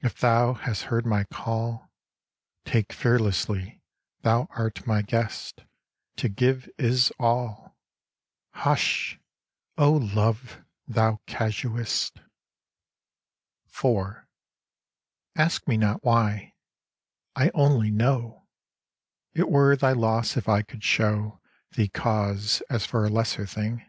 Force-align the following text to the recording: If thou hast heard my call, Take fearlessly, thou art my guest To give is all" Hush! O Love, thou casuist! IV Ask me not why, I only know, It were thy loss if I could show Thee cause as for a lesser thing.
If 0.00 0.18
thou 0.18 0.52
hast 0.52 0.82
heard 0.82 1.06
my 1.06 1.24
call, 1.24 1.90
Take 2.66 2.92
fearlessly, 2.92 3.80
thou 4.20 4.48
art 4.50 4.86
my 4.86 5.00
guest 5.00 5.62
To 6.16 6.28
give 6.28 6.68
is 6.76 7.10
all" 7.18 7.74
Hush! 8.52 9.18
O 9.78 9.92
Love, 9.92 10.62
thou 10.86 11.20
casuist! 11.26 12.20
IV 13.68 14.26
Ask 15.34 15.66
me 15.66 15.78
not 15.78 16.04
why, 16.04 16.52
I 17.34 17.50
only 17.54 17.90
know, 17.90 18.46
It 19.32 19.48
were 19.48 19.74
thy 19.74 19.92
loss 19.92 20.36
if 20.36 20.50
I 20.50 20.60
could 20.60 20.84
show 20.84 21.40
Thee 21.72 21.88
cause 21.88 22.62
as 22.68 22.84
for 22.84 23.06
a 23.06 23.08
lesser 23.08 23.46
thing. 23.46 23.86